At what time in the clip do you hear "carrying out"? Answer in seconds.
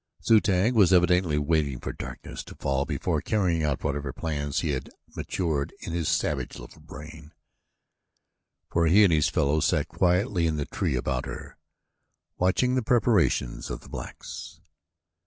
3.21-3.83